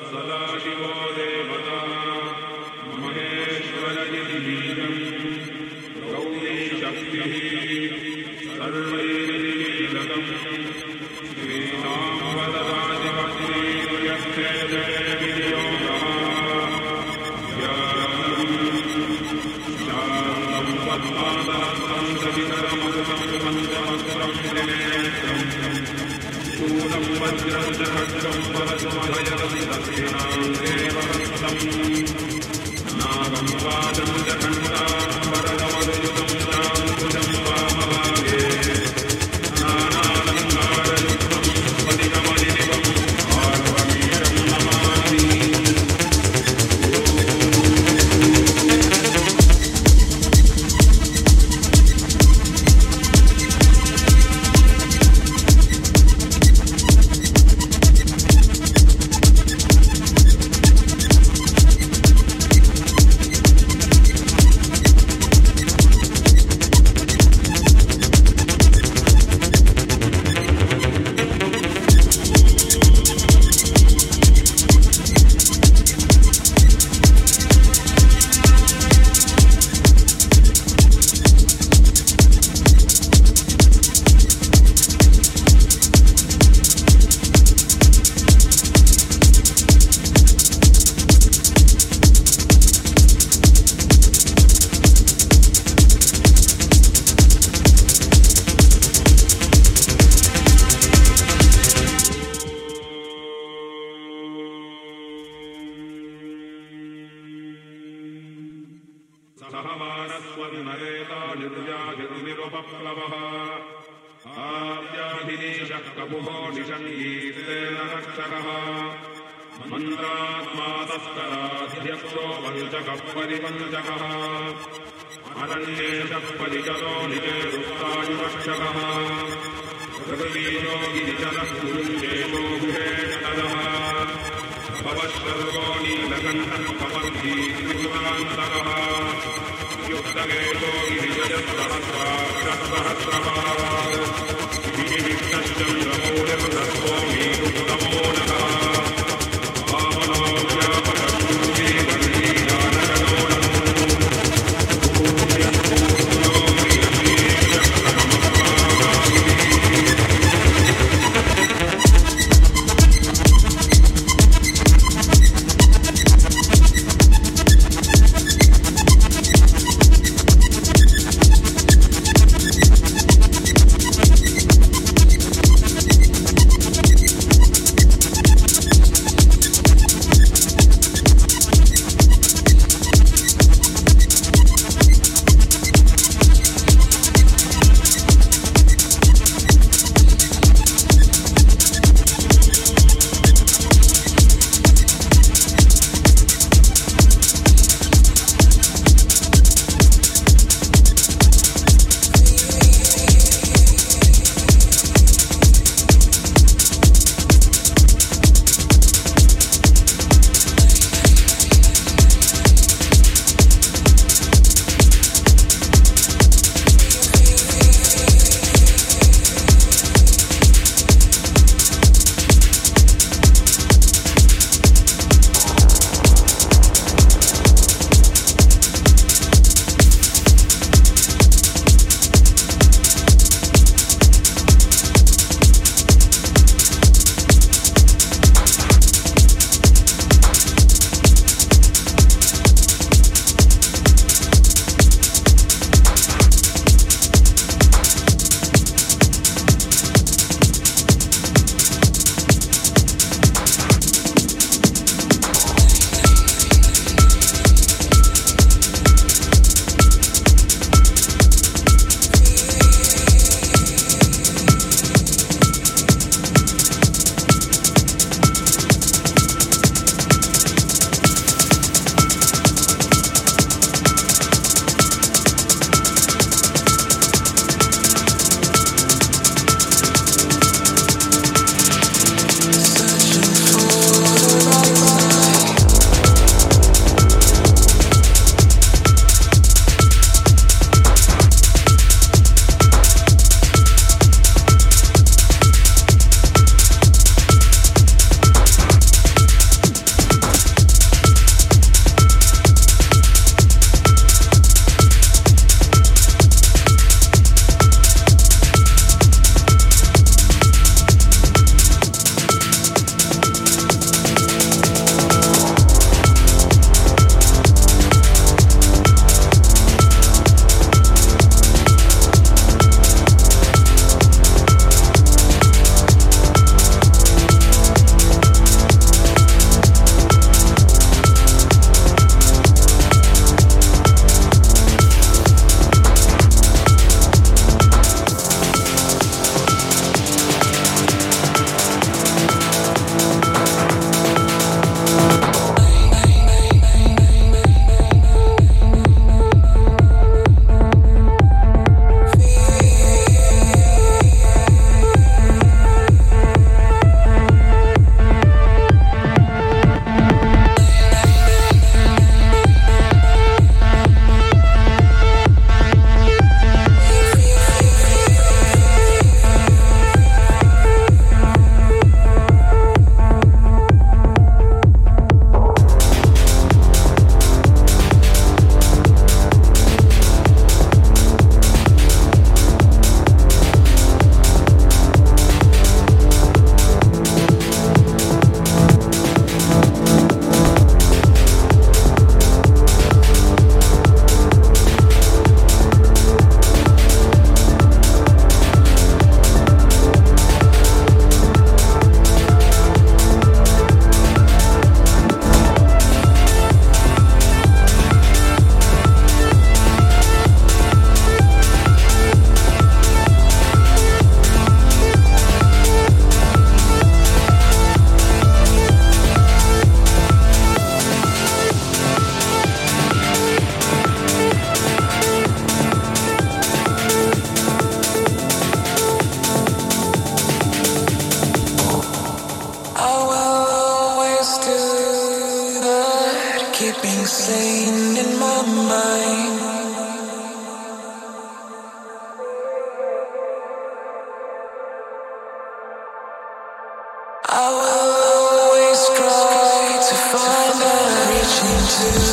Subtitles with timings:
[0.00, 1.09] صلاة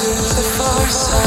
[0.06, 1.27] the far side.